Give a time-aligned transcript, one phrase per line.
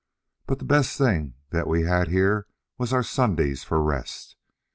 [0.47, 2.47] But the best thing that we had here
[2.79, 4.35] was our Sundays for rest!